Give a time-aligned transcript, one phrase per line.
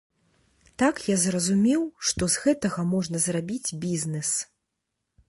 [0.83, 4.29] Так я зразумеў, што з гэтага можна зрабіць бізнес.